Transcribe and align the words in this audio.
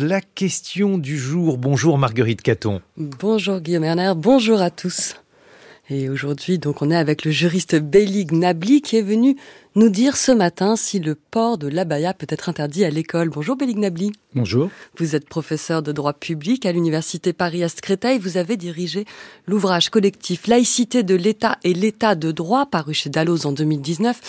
La 0.00 0.20
question 0.20 0.96
du 0.96 1.18
jour. 1.18 1.58
Bonjour 1.58 1.98
Marguerite 1.98 2.40
Caton. 2.40 2.80
Bonjour 2.96 3.58
Guillaume 3.58 3.82
Erner, 3.82 4.12
bonjour 4.14 4.60
à 4.60 4.70
tous. 4.70 5.16
Et 5.90 6.08
aujourd'hui, 6.08 6.60
donc, 6.60 6.82
on 6.82 6.90
est 6.92 6.96
avec 6.96 7.24
le 7.24 7.32
juriste 7.32 7.74
Bélig 7.74 8.30
Nabli 8.30 8.80
qui 8.80 8.96
est 8.96 9.02
venu 9.02 9.36
nous 9.78 9.90
dire 9.90 10.16
ce 10.16 10.32
matin 10.32 10.74
si 10.74 10.98
le 10.98 11.14
port 11.14 11.56
de 11.56 11.68
l'abaya 11.68 12.12
peut 12.12 12.26
être 12.28 12.48
interdit 12.48 12.84
à 12.84 12.90
l'école. 12.90 13.28
Bonjour 13.28 13.54
Bélig 13.54 13.78
Nabli. 13.78 14.10
Bonjour. 14.34 14.70
Vous 14.96 15.14
êtes 15.14 15.28
professeur 15.28 15.84
de 15.84 15.92
droit 15.92 16.14
public 16.14 16.66
à 16.66 16.72
l'université 16.72 17.32
Paris-Est 17.32 17.80
Créteil. 17.80 18.18
Vous 18.18 18.36
avez 18.36 18.56
dirigé 18.56 19.04
l'ouvrage 19.46 19.88
collectif 19.88 20.48
Laïcité 20.48 21.04
de 21.04 21.14
l'État 21.14 21.58
et 21.62 21.74
l'État 21.74 22.16
de 22.16 22.32
droit 22.32 22.66
paru 22.66 22.92
chez 22.92 23.08
Dalloz 23.08 23.46
en 23.46 23.52
2019. 23.52 24.20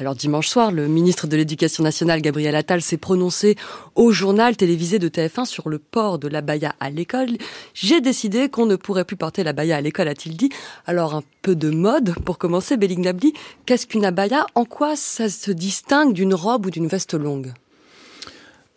Alors 0.00 0.14
dimanche 0.14 0.48
soir, 0.48 0.70
le 0.70 0.86
ministre 0.86 1.26
de 1.26 1.36
l'Éducation 1.36 1.82
nationale, 1.82 2.20
Gabriel 2.20 2.54
Attal, 2.54 2.82
s'est 2.82 2.98
prononcé 2.98 3.56
au 3.94 4.12
journal 4.12 4.56
télévisé 4.56 4.98
de 4.98 5.08
TF1 5.08 5.44
sur 5.44 5.68
le 5.68 5.78
port 5.78 6.18
de 6.18 6.28
l'abaya 6.28 6.74
à 6.78 6.90
l'école. 6.90 7.36
J'ai 7.74 8.00
décidé 8.00 8.48
qu'on 8.48 8.66
ne 8.66 8.76
pourrait 8.76 9.04
plus 9.04 9.16
porter 9.16 9.42
l'abaya 9.44 9.76
à 9.76 9.80
l'école, 9.80 10.08
a-t-il 10.08 10.36
dit. 10.36 10.50
Alors 10.86 11.14
un 11.14 11.22
peu 11.42 11.56
de 11.56 11.70
mode 11.70 12.14
pour 12.24 12.38
commencer, 12.38 12.76
Bélig 12.76 12.98
Nabli. 12.98 13.32
Qu'est-ce 13.66 13.86
qu'une 13.86 14.04
abaya? 14.04 14.46
En 14.54 14.64
quoi 14.64 14.87
ça 14.96 15.28
se 15.28 15.50
distingue 15.50 16.12
d'une 16.12 16.34
robe 16.34 16.66
ou 16.66 16.70
d'une 16.70 16.86
veste 16.86 17.14
longue? 17.14 17.52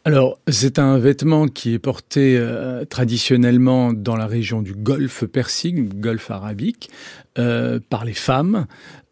Alors, 0.04 0.40
c'est 0.48 0.80
un 0.80 0.98
vêtement 0.98 1.48
qui 1.48 1.76
est 1.76 1.80
porté 1.80 2.36
euh, 2.36 2.86
traditionnellement 2.86 3.94
dans 3.94 4.16
la 4.16 4.26
région 4.26 4.64
du 4.64 4.74
Golfe 4.74 5.26
Persique, 5.26 6.00
Golfe 6.00 6.32
arabique, 6.32 6.90
euh, 7.38 7.80
par 7.88 8.04
les 8.04 8.16
femmes, 8.16 8.66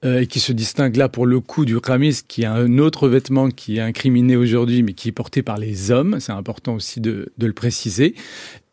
euh, 0.04 0.22
et 0.22 0.26
qui 0.26 0.40
se 0.40 0.52
distingue 0.52 0.96
là 0.96 1.08
pour 1.08 1.28
le 1.28 1.42
coup 1.42 1.66
du 1.66 1.80
khamis, 1.80 2.22
qui 2.28 2.42
est 2.42 2.48
un 2.48 2.80
autre 2.80 3.08
vêtement 3.08 3.50
qui 3.50 3.78
est 3.78 3.82
incriminé 3.82 4.36
aujourd'hui, 4.36 4.82
mais 4.82 4.94
qui 4.94 5.10
est 5.10 5.12
porté 5.12 5.44
par 5.44 5.60
les 5.60 5.92
hommes. 5.92 6.20
C'est 6.20 6.32
important 6.32 6.74
aussi 6.74 7.02
de, 7.02 7.32
de, 7.38 7.46
le 7.46 7.54
préciser. 7.54 8.16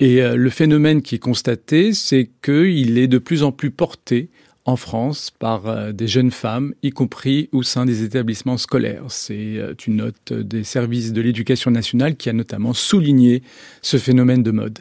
Et 0.01 0.23
le 0.23 0.51
phénomène 0.51 1.03
qui 1.03 1.17
est 1.17 1.19
constaté, 1.19 1.93
c'est 1.93 2.31
qu'il 2.43 2.97
est 2.97 3.09
de 3.09 3.19
plus 3.19 3.43
en 3.43 3.53
plus 3.53 3.71
porté 3.71 4.31
en 4.67 4.77
France 4.77 5.31
par 5.31 5.67
euh, 5.67 5.93
des 5.93 6.09
jeunes 6.09 6.33
femmes, 6.33 6.75
y 6.83 6.91
compris 6.91 7.49
au 7.53 7.63
sein 7.63 7.87
des 7.87 8.03
établissements 8.03 8.59
scolaires. 8.59 9.05
C'est 9.09 9.57
euh, 9.57 9.75
une 9.87 9.97
note 9.97 10.33
des 10.33 10.65
services 10.65 11.13
de 11.13 11.21
l'éducation 11.21 11.71
nationale 11.71 12.17
qui 12.17 12.29
a 12.29 12.33
notamment 12.33 12.75
souligné 12.75 13.43
ce 13.81 13.97
phénomène 13.97 14.43
de 14.43 14.51
mode. 14.51 14.81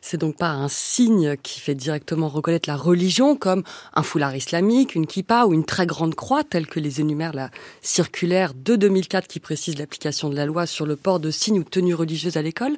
C'est 0.00 0.18
donc 0.18 0.36
pas 0.36 0.50
un 0.50 0.68
signe 0.68 1.36
qui 1.42 1.60
fait 1.60 1.74
directement 1.74 2.28
reconnaître 2.28 2.68
la 2.68 2.76
religion 2.76 3.36
comme 3.36 3.64
un 3.94 4.02
foulard 4.02 4.36
islamique, 4.36 4.94
une 4.94 5.06
kippa 5.06 5.44
ou 5.44 5.52
une 5.52 5.64
très 5.64 5.86
grande 5.86 6.14
croix 6.14 6.44
telle 6.44 6.66
que 6.66 6.78
les 6.78 7.00
énumère 7.00 7.34
la 7.34 7.50
circulaire 7.82 8.54
de 8.54 8.76
2004 8.76 9.26
qui 9.26 9.40
précise 9.40 9.76
l'application 9.76 10.30
de 10.30 10.36
la 10.36 10.46
loi 10.46 10.66
sur 10.66 10.86
le 10.86 10.94
port 10.94 11.18
de 11.18 11.30
signes 11.30 11.58
ou 11.58 11.64
tenues 11.64 11.94
religieuses 11.94 12.36
à 12.36 12.42
l'école. 12.42 12.76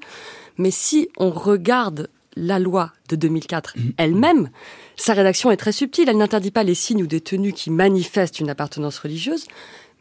Mais 0.57 0.71
si 0.71 1.09
on 1.19 1.31
regarde 1.31 2.09
la 2.37 2.59
loi 2.59 2.93
de 3.09 3.17
2004 3.17 3.75
mmh. 3.77 3.81
elle-même, 3.97 4.51
sa 4.97 5.15
rédaction 5.15 5.51
est 5.51 5.57
très 5.57 5.73
subtile. 5.73 6.09
Elle 6.09 6.19
n'interdit 6.19 6.51
pas 6.51 6.63
les 6.63 6.75
signes 6.75 7.03
ou 7.03 7.07
des 7.07 7.21
tenues 7.21 7.53
qui 7.53 7.71
manifestent 7.71 8.41
une 8.41 8.51
appartenance 8.51 8.99
religieuse, 8.99 9.47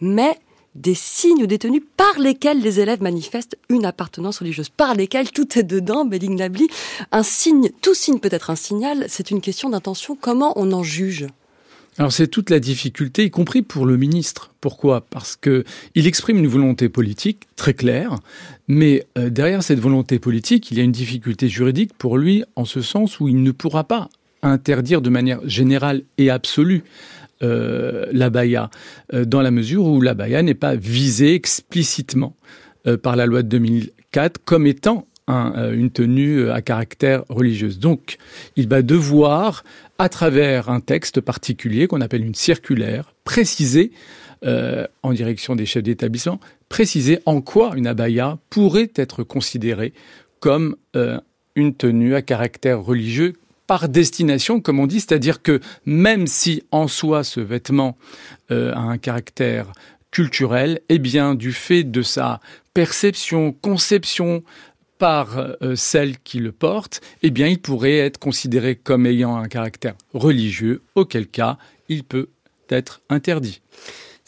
mais 0.02 0.38
des 0.76 0.94
signes 0.94 1.44
ou 1.44 1.48
des 1.48 1.58
tenues 1.58 1.82
par 1.82 2.20
lesquels 2.20 2.62
les 2.62 2.80
élèves 2.80 3.02
manifestent 3.02 3.58
une 3.70 3.86
appartenance 3.86 4.40
religieuse, 4.40 4.70
par 4.70 4.94
lesquels 4.94 5.32
tout 5.32 5.58
est 5.58 5.64
dedans, 5.64 6.06
Belling 6.06 6.38
Nabli. 6.38 6.68
Un 7.12 7.24
signe, 7.24 7.70
tout 7.82 7.94
signe 7.96 8.20
peut 8.20 8.30
être 8.32 8.50
un 8.50 8.56
signal, 8.56 9.06
c'est 9.08 9.32
une 9.32 9.42
question 9.42 9.70
d'intention. 9.70 10.16
Comment 10.20 10.54
on 10.56 10.72
en 10.72 10.84
juge? 10.84 11.28
Alors 12.00 12.14
c'est 12.14 12.28
toute 12.28 12.50
la 12.50 12.60
difficulté, 12.60 13.26
y 13.26 13.30
compris 13.30 13.62
pour 13.62 13.86
le 13.86 13.98
ministre. 13.98 14.54
Pourquoi? 14.62 15.02
Parce 15.02 15.36
que 15.36 15.66
il 15.96 16.08
exprime 16.08 16.38
une 16.38 16.48
volonté 16.48 16.88
politique 16.90 17.42
très 17.58 17.74
claire, 17.74 18.16
mais 18.70 19.06
euh, 19.18 19.30
derrière 19.30 19.62
cette 19.62 19.80
volonté 19.80 20.18
politique, 20.18 20.72
il 20.72 20.78
y 20.78 20.82
a 20.82 20.84
une 20.84 20.94
difficulté 20.94 21.50
juridique 21.50 21.92
pour 21.98 22.18
lui, 22.18 22.46
en 22.56 22.64
ce 22.66 22.82
sens 22.82 23.20
où 23.20 23.28
il 23.28 23.44
ne 23.44 23.52
pourra 23.52 23.84
pas 23.84 24.10
interdire 24.42 25.02
de 25.02 25.10
manière 25.10 25.42
générale 25.48 26.04
et 26.18 26.30
absolue 26.30 26.84
euh, 27.42 28.06
l'abaya, 28.12 28.70
euh, 29.14 29.24
dans 29.24 29.42
la 29.42 29.52
mesure 29.52 29.86
où 29.86 30.02
l'abaya 30.02 30.42
n'est 30.42 30.54
pas 30.54 30.76
visée 30.76 31.36
explicitement 31.36 32.36
euh, 32.86 32.98
par 32.98 33.16
la 33.16 33.26
loi 33.26 33.44
de 33.44 33.48
2004 33.48 34.42
comme 34.44 34.68
étant 34.68 35.08
un, 35.30 35.72
une 35.72 35.92
tenue 35.92 36.50
à 36.50 36.62
caractère 36.62 37.24
religieuse. 37.30 37.80
Donc, 37.80 38.18
il 38.56 38.68
va 38.68 38.82
devoir, 38.82 39.64
à 39.98 40.10
travers 40.10 40.70
un 40.70 40.82
texte 40.82 41.22
particulier 41.22 41.88
qu'on 41.88 42.02
appelle 42.02 42.26
une 42.26 42.36
circulaire, 42.36 43.14
préciser, 43.24 43.92
en 45.04 45.12
direction 45.12 45.58
des 45.58 45.66
chefs 45.66 45.84
d'établissement, 45.84 46.40
préciser 46.70 47.20
en 47.26 47.42
quoi 47.42 47.74
une 47.76 47.88
abaya 47.88 48.38
pourrait 48.50 48.92
être 48.96 49.24
considérée 49.24 49.94
comme 50.40 50.78
une 51.56 51.76
tenue 51.76 52.16
à 52.16 52.22
caractère 52.22 52.82
religieux 52.82 53.34
par 53.70 53.88
destination, 53.88 54.62
comme 54.62 54.80
on 54.80 54.88
dit, 54.88 55.00
c'est-à-dire 55.00 55.44
que 55.44 55.60
même 55.86 56.26
si 56.26 56.64
en 56.72 56.88
soi 56.88 57.24
ce 57.24 57.40
vêtement 57.40 58.00
euh, 58.50 58.74
a 58.74 58.80
un 58.80 58.98
caractère 58.98 59.74
culturel, 60.10 60.82
eh 60.90 60.98
bien 60.98 61.36
du 61.36 61.54
fait 61.54 61.84
de 61.84 62.02
sa 62.02 62.40
perception, 62.74 63.52
conception 63.52 64.44
par 65.00 65.38
euh, 65.38 65.76
celle 65.76 66.20
qui 66.20 66.38
le 66.40 66.52
porte, 66.52 67.02
eh 67.24 67.32
bien 67.32 67.48
il 67.48 67.60
pourrait 67.60 67.98
être 67.98 68.20
considéré 68.20 68.76
comme 68.76 69.08
ayant 69.08 69.38
un 69.38 69.48
caractère 69.48 69.96
religieux, 70.14 70.84
auquel 70.94 71.26
cas 71.28 71.58
il 71.88 72.04
peut 72.04 72.30
être 72.70 73.02
interdit. 73.10 73.62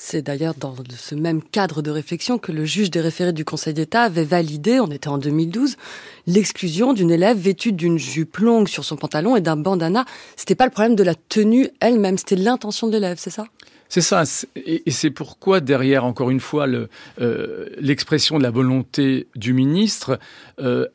C'est 0.04 0.24
d'ailleurs 0.24 0.56
dans 0.56 0.74
ce 0.98 1.14
même 1.14 1.44
cadre 1.44 1.84
de 1.84 1.92
réflexion 1.92 2.40
que 2.40 2.52
le 2.52 2.66
juge 2.66 2.90
des 2.90 3.02
référés 3.02 3.34
du 3.34 3.46
Conseil 3.46 3.76
d'État 3.76 4.02
avait 4.02 4.24
validé, 4.24 4.80
on 4.80 4.90
était 4.90 5.10
en 5.10 5.20
2012, 5.20 5.78
l'exclusion 6.26 6.94
d'une 6.94 7.12
élève 7.12 7.38
vêtue 7.38 7.72
d'une 7.72 8.00
jupe 8.00 8.38
longue 8.38 8.68
sur 8.68 8.84
son 8.84 8.96
pantalon 8.96 9.36
et 9.36 9.42
d'un 9.42 9.58
bandana. 9.58 10.06
C'était 10.36 10.56
pas 10.56 10.66
le 10.66 10.72
problème 10.72 10.96
de 10.96 11.04
la 11.04 11.14
tenue 11.14 11.70
elle-même, 11.80 12.18
c'était 12.18 12.36
l'intention 12.36 12.88
de 12.88 12.94
l'élève, 12.94 13.18
c'est 13.20 13.30
ça? 13.30 13.46
C'est 13.90 14.02
ça, 14.02 14.24
et 14.56 14.90
c'est 14.90 15.12
pourquoi 15.12 15.60
derrière, 15.60 16.04
encore 16.04 16.32
une 16.32 16.40
fois, 16.40 16.66
euh, 16.68 17.70
l'expression 17.78 18.40
de 18.40 18.44
la 18.44 18.52
volonté 18.52 19.28
du 19.36 19.54
ministre, 19.54 20.18
euh, 20.60 20.88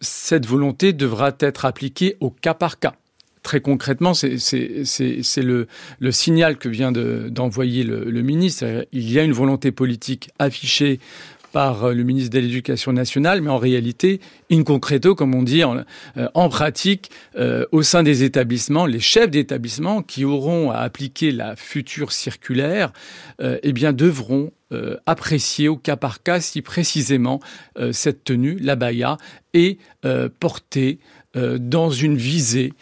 cette 0.00 0.46
volonté 0.46 0.94
devra 0.94 1.32
être 1.38 1.66
appliquée 1.66 2.16
au 2.20 2.30
cas 2.30 2.54
par 2.54 2.78
cas 2.78 2.94
très 3.42 3.60
concrètement, 3.60 4.14
c'est 4.14 5.42
le, 5.42 5.66
signal 6.10 6.58
que 6.58 6.68
vient 6.68 6.92
d'envoyer 6.92 7.84
le, 7.84 8.22
ministre. 8.22 8.86
Il 8.92 9.10
y 9.10 9.18
a 9.18 9.22
une 9.22 9.32
volonté 9.32 9.72
politique 9.72 10.30
affichée 10.38 11.00
par 11.52 11.94
le 11.94 12.02
ministre 12.02 12.30
de 12.30 12.40
l'Éducation 12.40 12.92
nationale, 12.92 13.40
mais 13.40 13.50
en 13.50 13.58
réalité, 13.58 14.20
in 14.50 14.62
concreto, 14.64 15.14
comme 15.14 15.34
on 15.34 15.42
dit 15.42 15.64
en, 15.64 15.82
euh, 16.16 16.48
pratique, 16.48 17.10
euh, 17.36 17.64
au 17.72 17.82
sein 17.82 18.02
des 18.02 18.22
établissements, 18.22 18.86
les 18.86 19.00
chefs 19.00 19.30
d'établissement 19.30 20.02
qui 20.02 20.24
auront 20.24 20.70
à 20.70 20.78
appliquer 20.78 21.32
la 21.32 21.56
future 21.56 22.12
circulaire, 22.12 22.92
euh, 23.40 23.58
eh 23.62 23.72
bien, 23.72 23.92
devront 23.92 24.52
euh, 24.72 24.96
apprécier 25.06 25.68
au 25.68 25.76
cas 25.76 25.96
par 25.96 26.22
cas 26.22 26.40
si 26.40 26.60
précisément 26.60 27.40
euh, 27.78 27.92
cette 27.92 28.24
tenue, 28.24 28.58
la 28.60 28.76
baya, 28.76 29.16
est 29.54 29.78
portée 30.38 30.98
dans 31.34 31.90
une 31.90 32.16
visée 32.16 32.72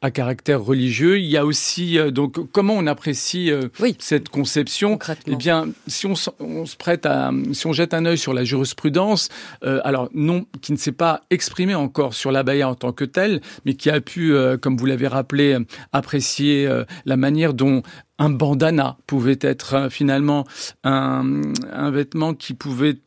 à 0.00 0.10
caractère 0.10 0.62
religieux. 0.62 1.18
Il 1.18 1.26
y 1.26 1.36
a 1.36 1.44
aussi 1.44 1.98
euh, 1.98 2.10
donc 2.10 2.50
comment 2.52 2.74
on 2.74 2.86
apprécie 2.86 3.50
euh, 3.50 3.68
cette 3.98 4.28
conception? 4.28 4.98
Eh 5.26 5.36
bien, 5.36 5.68
si 5.86 6.06
on, 6.06 6.14
on, 6.40 6.66
se 6.66 6.76
prête 6.76 7.06
à, 7.06 7.30
si 7.52 7.66
on 7.66 7.72
jette 7.72 7.94
un 7.94 8.04
œil 8.04 8.18
sur 8.18 8.32
la 8.32 8.44
jurisprudence, 8.44 9.28
euh, 9.64 9.80
alors 9.84 10.08
non, 10.14 10.46
qui 10.60 10.72
ne 10.72 10.76
s'est 10.76 10.92
pas 10.92 11.22
exprimé 11.30 11.74
encore 11.74 12.14
sur 12.14 12.32
l'abaya 12.32 12.68
en 12.68 12.74
tant 12.74 12.92
que 12.92 13.04
telle, 13.04 13.40
mais 13.64 13.74
qui 13.74 13.90
a 13.90 14.00
pu, 14.00 14.34
comme 14.60 14.76
vous 14.76 14.86
l'avez 14.86 15.08
rappelé, 15.08 15.56
apprécier 15.92 16.68
la 17.04 17.16
manière 17.16 17.54
dont 17.54 17.82
un 18.18 18.30
bandana 18.30 18.96
pouvait 19.06 19.38
être 19.40 19.88
finalement 19.90 20.44
un, 20.84 21.42
un 21.72 21.90
vêtement 21.90 22.34
qui 22.34 22.54
pouvait 22.54 22.98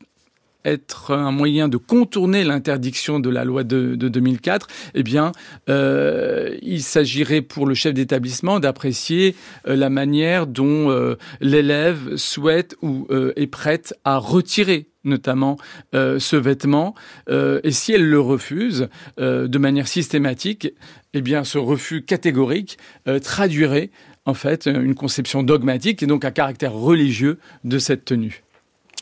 être 0.65 1.13
un 1.13 1.31
moyen 1.31 1.67
de 1.67 1.77
contourner 1.77 2.43
l'interdiction 2.43 3.19
de 3.19 3.29
la 3.29 3.45
loi 3.45 3.63
de, 3.63 3.95
de 3.95 4.09
2004, 4.09 4.67
eh 4.93 5.03
bien, 5.03 5.31
euh, 5.69 6.55
il 6.61 6.81
s'agirait 6.81 7.41
pour 7.41 7.65
le 7.65 7.73
chef 7.73 7.93
d'établissement 7.93 8.59
d'apprécier 8.59 9.35
euh, 9.67 9.75
la 9.75 9.89
manière 9.89 10.47
dont 10.47 10.89
euh, 10.89 11.15
l'élève 11.39 12.15
souhaite 12.15 12.75
ou 12.81 13.07
est 13.35 13.47
prête 13.47 13.93
à 14.03 14.17
retirer 14.17 14.87
notamment 15.03 15.57
ce 15.93 16.35
vêtement, 16.35 16.93
et 17.29 17.71
si 17.71 17.91
elle 17.91 18.07
le 18.07 18.19
refuse 18.19 18.87
de 19.17 19.57
manière 19.57 19.87
systématique, 19.87 20.73
eh 21.13 21.21
bien, 21.21 21.43
ce 21.43 21.57
refus 21.57 22.03
catégorique 22.03 22.77
traduirait 23.23 23.89
en 24.25 24.33
fait 24.33 24.67
une 24.67 24.95
conception 24.95 25.43
dogmatique 25.43 26.03
et 26.03 26.05
donc 26.07 26.23
un 26.25 26.31
caractère 26.31 26.73
religieux 26.73 27.39
de 27.63 27.79
cette 27.79 28.05
tenue. 28.05 28.43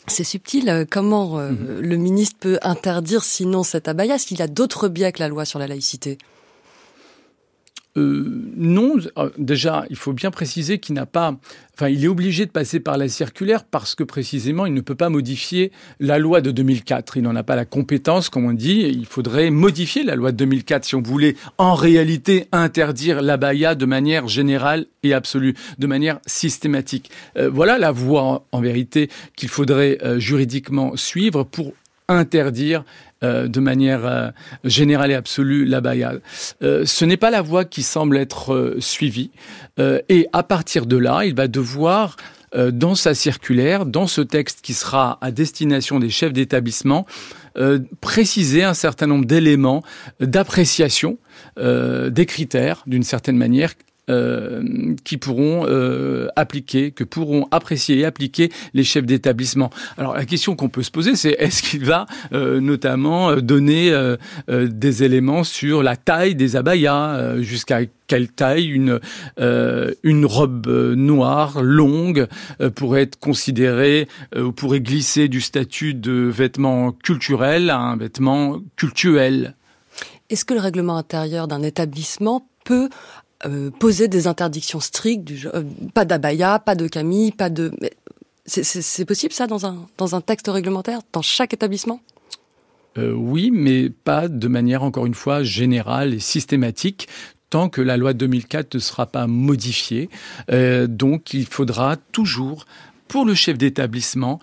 C'est 0.09 0.23
subtil. 0.23 0.69
Euh, 0.69 0.85
comment 0.89 1.39
euh, 1.39 1.51
mhm. 1.51 1.79
le 1.81 1.95
ministre 1.97 2.37
peut 2.39 2.59
interdire 2.61 3.23
sinon 3.23 3.63
cet 3.63 3.87
abaya 3.87 4.15
Est-ce 4.15 4.27
qu'il 4.27 4.39
y 4.39 4.41
a 4.41 4.47
d'autres 4.47 4.87
biais 4.87 5.11
que 5.11 5.19
la 5.19 5.27
loi 5.27 5.45
sur 5.45 5.59
la 5.59 5.67
laïcité? 5.67 6.17
Euh, 7.97 8.23
non, 8.55 8.95
euh, 9.17 9.29
déjà, 9.37 9.85
il 9.89 9.95
faut 9.95 10.13
bien 10.13 10.29
préciser 10.29 10.77
qu'il 10.77 10.93
n'a 10.93 11.07
pas, 11.07 11.35
enfin, 11.73 11.89
il 11.89 12.05
est 12.05 12.07
obligé 12.07 12.45
de 12.45 12.51
passer 12.51 12.79
par 12.79 12.97
la 12.97 13.09
circulaire 13.09 13.63
parce 13.63 13.95
que 13.95 14.03
précisément, 14.03 14.67
il 14.67 14.73
ne 14.73 14.81
peut 14.81 14.95
pas 14.95 15.09
modifier 15.09 15.71
la 15.99 16.19
loi 16.19 16.41
de 16.41 16.51
2004. 16.51 17.17
Il 17.17 17.23
n'en 17.23 17.35
a 17.35 17.43
pas 17.43 17.55
la 17.55 17.65
compétence, 17.65 18.29
comme 18.29 18.45
on 18.45 18.53
dit. 18.53 18.81
Il 18.81 19.05
faudrait 19.05 19.49
modifier 19.49 20.03
la 20.03 20.15
loi 20.15 20.31
de 20.31 20.37
2004 20.37 20.85
si 20.85 20.95
on 20.95 21.01
voulait 21.01 21.35
en 21.57 21.73
réalité 21.73 22.47
interdire 22.51 23.21
l'abaya 23.21 23.73
de 23.73 23.85
manière 23.85 24.27
générale 24.27 24.85
et 25.01 25.13
absolue, 25.13 25.55
de 25.79 25.87
manière 25.87 26.19
systématique. 26.27 27.09
Euh, 27.37 27.49
voilà 27.49 27.79
la 27.79 27.91
voie, 27.91 28.45
en, 28.51 28.61
vérité, 28.61 29.09
qu'il 29.35 29.49
faudrait 29.49 29.97
juridiquement 30.19 30.95
suivre 30.95 31.43
pour 31.43 31.73
interdire 32.09 32.83
euh, 33.21 33.49
de 33.49 33.59
manière 33.59 34.05
euh, 34.05 34.29
générale 34.63 35.11
et 35.11 35.13
absolue 35.13 35.65
la 35.65 35.81
Euh, 36.61 36.85
ce 36.85 37.03
n'est 37.03 37.17
pas 37.17 37.31
la 37.31 37.41
voie 37.41 37.65
qui 37.65 37.83
semble 37.83 38.15
être 38.15 38.77
suivie. 38.79 39.31
et 40.07 40.27
à 40.31 40.43
partir 40.43 40.85
de 40.85 40.95
là, 40.95 41.25
il 41.25 41.35
va 41.35 41.47
devoir 41.47 42.15
dans 42.55 42.95
sa 42.95 43.13
circulaire, 43.13 43.85
dans 43.85 44.07
ce 44.07 44.21
texte 44.21 44.59
qui 44.61 44.73
sera 44.73 45.17
à 45.21 45.31
destination 45.31 45.99
des 45.99 46.09
chefs 46.09 46.33
d'établissement, 46.33 47.05
préciser 48.01 48.63
un 48.63 48.73
certain 48.73 49.07
nombre 49.07 49.25
d'éléments 49.25 49.83
d'appréciation, 50.19 51.17
des 51.57 52.25
critères 52.25 52.83
d'une 52.87 53.03
certaine 53.03 53.37
manière 53.37 53.73
euh, 54.09 54.95
qui 55.03 55.17
pourront 55.17 55.65
euh, 55.67 56.27
appliquer, 56.35 56.91
que 56.91 57.03
pourront 57.03 57.47
apprécier 57.51 57.99
et 57.99 58.05
appliquer 58.05 58.51
les 58.73 58.83
chefs 58.83 59.05
d'établissement. 59.05 59.69
Alors 59.97 60.15
la 60.15 60.25
question 60.25 60.55
qu'on 60.55 60.69
peut 60.69 60.83
se 60.83 60.91
poser, 60.91 61.15
c'est 61.15 61.35
est-ce 61.39 61.61
qu'il 61.61 61.85
va 61.85 62.05
euh, 62.33 62.59
notamment 62.59 63.35
donner 63.35 63.93
des 64.47 65.03
éléments 65.03 65.43
sur 65.43 65.83
la 65.83 65.95
taille 65.95 66.35
des 66.35 66.55
abayas, 66.55 67.39
jusqu'à 67.41 67.81
quelle 68.07 68.29
taille 68.29 68.67
une 68.67 68.99
une 69.37 70.25
robe 70.25 70.67
noire 70.95 71.61
longue 71.61 72.27
pourrait 72.75 73.03
être 73.03 73.19
considérée 73.19 74.07
ou 74.35 74.51
pourrait 74.51 74.81
glisser 74.81 75.27
du 75.27 75.41
statut 75.41 75.93
de 75.93 76.13
vêtement 76.13 76.91
culturel 76.91 77.69
à 77.69 77.79
un 77.79 77.97
vêtement 77.97 78.59
cultuel? 78.75 79.55
Est-ce 80.29 80.45
que 80.45 80.53
le 80.53 80.59
règlement 80.59 80.97
intérieur 80.97 81.47
d'un 81.47 81.63
établissement 81.63 82.47
peut 82.63 82.89
euh, 83.45 83.71
poser 83.71 84.07
des 84.07 84.27
interdictions 84.27 84.79
strictes, 84.79 85.31
euh, 85.53 85.63
pas 85.93 86.05
d'abaya, 86.05 86.59
pas 86.59 86.75
de 86.75 86.87
camille, 86.87 87.31
pas 87.31 87.49
de... 87.49 87.71
C'est 88.45 89.05
possible 89.05 89.33
ça 89.33 89.47
dans 89.47 89.65
un, 89.65 89.87
dans 89.97 90.15
un 90.15 90.21
texte 90.21 90.47
réglementaire, 90.47 91.01
dans 91.13 91.21
chaque 91.21 91.53
établissement? 91.53 92.01
Euh, 92.97 93.13
Oui, 93.13 93.51
mais 93.51 93.89
pas 93.89 94.27
de 94.27 94.47
manière, 94.47 94.83
encore 94.83 95.05
une 95.05 95.13
fois, 95.13 95.43
générale 95.43 96.13
et 96.13 96.19
systématique 96.19 97.07
tant 97.51 97.69
que 97.69 97.81
la 97.81 97.97
loi 97.97 98.13
de 98.13 98.19
2004 98.19 98.75
ne 98.75 98.79
sera 98.79 99.07
pas 99.07 99.25
modifiée. 99.25 100.07
Donc 100.49 101.33
il 101.33 101.47
faudra 101.47 101.95
toujours, 101.95 102.67
pour 103.07 103.25
le 103.25 103.33
chef 103.33 103.57
d'établissement, 103.57 104.39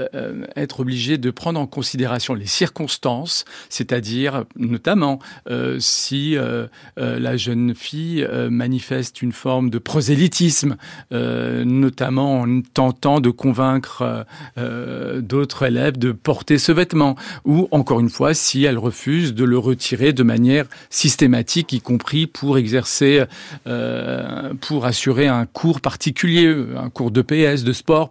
euh, 0.00 0.08
euh, 0.14 0.44
être 0.56 0.80
obligé 0.80 1.16
de 1.18 1.30
prendre 1.30 1.58
en 1.58 1.66
considération 1.66 2.34
les 2.34 2.46
circonstances, 2.46 3.44
c'est-à-dire 3.68 4.44
notamment 4.56 5.18
euh, 5.48 5.78
si 5.78 6.36
la 6.96 7.36
jeune 7.36 7.74
fille 7.74 8.26
manifeste 8.50 9.22
une 9.22 9.32
forme 9.32 9.70
de 9.70 9.78
prosélytisme, 9.78 10.76
notamment 11.10 12.40
en 12.40 12.60
tentant 12.62 13.20
de 13.20 13.30
convaincre 13.30 14.26
d'autres 14.56 15.64
élèves 15.64 15.98
de 15.98 16.12
porter 16.12 16.58
ce 16.58 16.72
vêtement, 16.72 17.16
ou 17.44 17.68
encore 17.70 18.00
une 18.00 18.10
fois 18.10 18.34
si 18.34 18.64
elle 18.64 18.78
refuse 18.78 19.34
de 19.34 19.44
le 19.44 19.58
retirer 19.58 20.12
de 20.12 20.22
manière 20.22 20.66
systématique, 20.90 21.72
y 21.72 21.80
compris 21.80 22.26
pour 22.26 22.58
exercer, 22.58 23.24
pour 24.60 24.84
assurer 24.84 25.28
un 25.28 25.46
cours 25.46 25.80
particulier, 25.80 26.54
un 26.76 26.90
cours 26.90 27.10
de 27.10 27.22
PS, 27.22 27.64
de 27.64 27.72
sport 27.72 28.10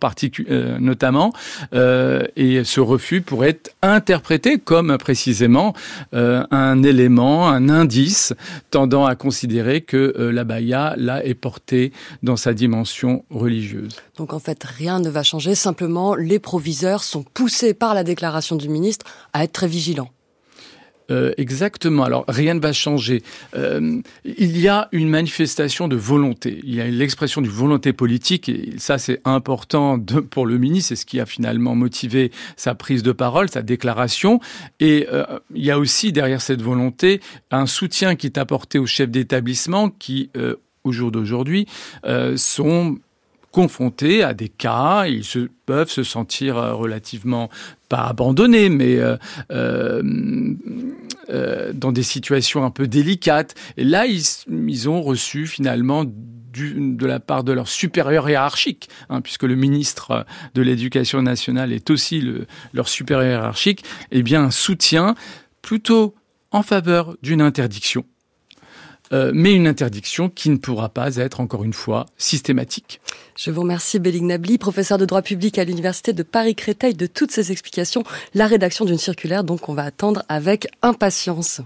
notamment. 0.80 1.34
Euh, 1.80 2.24
et 2.36 2.64
ce 2.64 2.82
refus 2.82 3.22
pourrait 3.22 3.50
être 3.50 3.72
interprété 3.82 4.58
comme 4.58 4.98
précisément 4.98 5.74
euh, 6.14 6.44
un 6.52 6.84
élément, 6.84 7.48
un 7.48 7.70
indice 7.70 8.34
tendant 8.70 9.06
à 9.06 9.16
considérer 9.16 9.82
que 9.82 10.14
euh, 10.18 10.32
la 10.32 10.44
baya 10.44 10.94
là 10.98 11.26
est 11.26 11.34
portée 11.34 11.92
dans 12.22 12.36
sa 12.36 12.54
dimension 12.54 13.24
religieuse. 13.30 13.96
Donc 14.18 14.34
en 14.34 14.40
fait, 14.40 14.64
rien 14.64 15.00
ne 15.00 15.10
va 15.10 15.24
changer, 15.24 15.56
simplement 15.56 16.16
les 16.16 16.40
proviseurs 16.40 17.04
sont 17.04 17.24
poussés 17.24 17.74
par 17.74 17.94
la 17.94 18.04
déclaration 18.04 18.56
du 18.56 18.68
ministre 18.68 19.06
à 19.34 19.44
être 19.44 19.54
très 19.54 19.68
vigilants. 19.68 20.10
Euh, 21.10 21.34
exactement. 21.38 22.04
Alors 22.04 22.26
rien 22.28 22.54
ne 22.54 22.60
va 22.60 22.74
changer. 22.74 23.24
Euh, 23.56 24.02
il 24.24 24.60
y 24.60 24.68
a 24.68 24.90
une 24.92 25.10
manifestation 25.10 25.88
de 25.88 25.96
volonté. 25.96 26.60
Il 26.64 26.76
y 26.76 26.82
a 26.82 26.88
l'expression 26.88 27.42
du 27.42 27.50
volonté 27.50 27.94
politique 27.94 28.50
et 28.50 28.74
ça 28.78 28.98
c'est 28.98 29.22
important 29.26 30.00
pour 30.30 30.46
le 30.46 30.58
ministre. 30.58 30.90
C'est 30.90 30.96
ce 30.96 31.06
qui 31.06 31.20
a 31.20 31.26
finalement 31.26 31.76
motivé 31.76 32.32
sa 32.56 32.76
prise 32.76 33.04
de 33.04 33.12
parole, 33.12 33.50
sa 33.50 33.62
déclaration. 33.62 34.40
Et 34.80 35.08
euh, 35.12 35.26
il 35.54 35.66
y 35.66 35.72
a 35.72 35.80
aussi 35.80 36.12
derrière 36.12 36.42
cette 36.42 36.62
volonté 36.62 37.22
un 37.52 37.66
soutien 37.66 38.16
qui 38.16 38.28
est 38.28 38.38
apporté 38.38 38.80
aux 38.80 38.86
chefs 38.86 39.10
d'établissement 39.10 39.90
qui 39.90 40.30
au 40.84 40.92
jour 40.92 41.12
d'aujourd'hui 41.12 41.68
sont 42.36 42.98
confrontés 43.52 44.24
à 44.24 44.34
des 44.34 44.50
cas, 44.50 45.06
ils 45.08 45.24
se, 45.24 45.48
peuvent 45.66 45.90
se 45.90 46.04
sentir 46.04 46.56
relativement 46.56 47.50
pas 47.90 48.06
abandonnés, 48.06 48.70
mais 48.70 48.98
euh, 48.98 49.18
euh, 49.52 50.04
dans 51.74 51.92
des 51.92 52.04
situations 52.04 52.64
un 52.64 52.70
peu 52.70 52.88
délicates. 52.88 53.56
Et 53.78 53.84
là, 53.84 54.06
ils, 54.06 54.90
ont 54.90 55.02
reçu 55.02 55.48
finalement 55.48 56.06
de 56.06 57.06
la 57.06 57.20
part 57.20 57.44
de 57.44 57.52
leur 57.52 57.68
supérieur 57.68 58.30
hiérarchique, 58.30 58.90
hein, 59.10 59.22
puisque 59.22 59.44
le 59.44 59.56
ministre 59.56 60.26
de 60.56 60.62
l'Éducation 60.62 61.22
nationale 61.22 61.74
est 61.74 61.90
aussi 61.90 62.22
le, 62.22 62.46
leur 62.74 62.88
supérieur 62.88 63.32
hiérarchique, 63.32 63.84
eh 64.12 64.24
un 64.36 64.52
soutien 64.52 65.16
plutôt 65.62 66.16
en 66.52 66.64
faveur 66.64 67.16
d'une 67.22 67.42
interdiction 67.42 68.06
euh, 69.12 69.32
mais 69.34 69.54
une 69.54 69.68
interdiction 69.68 70.30
qui 70.30 70.50
ne 70.50 70.58
pourra 70.58 70.90
pas 70.90 71.16
être, 71.18 71.40
encore 71.40 71.64
une 71.64 71.74
fois, 71.74 72.06
systématique. 72.18 73.02
Je 73.36 73.52
vous 73.52 73.62
remercie, 73.62 74.00
Bélig 74.00 74.24
Nabli, 74.24 74.58
professeur 74.58 74.98
de 74.98 75.06
droit 75.06 75.22
public 75.22 75.58
à 75.58 75.64
l'Université 75.64 76.14
de 76.14 76.24
Paris-Créteil, 76.24 76.94
de 76.94 77.06
toutes 77.06 77.32
ces 77.32 77.52
explications. 77.52 78.04
La 78.34 78.48
rédaction 78.48 78.86
d'une 78.86 78.98
circulaire, 78.98 79.44
donc, 79.44 79.70
on 79.70 79.74
va 79.74 79.84
attendre 79.84 80.24
avec 80.30 80.68
impatience. 80.82 81.62